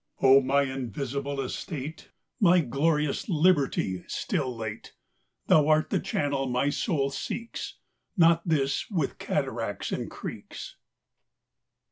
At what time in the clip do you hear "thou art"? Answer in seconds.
5.45-5.91